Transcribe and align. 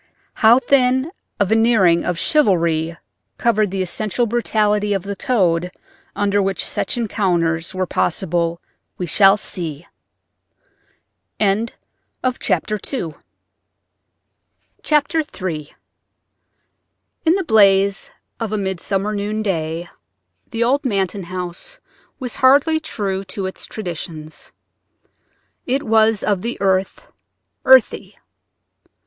How 0.33 0.57
thin 0.57 1.11
a 1.39 1.45
veneering 1.45 2.03
of 2.05 2.17
"chivalry" 2.17 2.97
covered 3.37 3.69
the 3.69 3.83
essential 3.83 4.25
brutality 4.25 4.93
of 4.93 5.03
the 5.03 5.15
code 5.15 5.71
under 6.15 6.41
which 6.41 6.65
such 6.65 6.97
encounters 6.97 7.75
were 7.75 7.85
possible 7.85 8.59
we 8.97 9.05
shall 9.05 9.37
see. 9.37 9.85
III 11.39 11.69
In 11.69 11.71
the 12.19 13.19
blaze 17.47 18.11
of 18.39 18.51
a 18.51 18.57
midsummer 18.57 19.13
noonday 19.13 19.87
the 20.49 20.63
old 20.63 20.83
Manton 20.83 21.23
house 21.25 21.79
was 22.17 22.35
hardly 22.37 22.79
true 22.79 23.23
to 23.25 23.45
its 23.45 23.67
traditions. 23.67 24.51
It 25.67 25.83
was 25.83 26.23
of 26.23 26.41
the 26.41 26.59
earth, 26.59 27.05
earthy. 27.65 28.15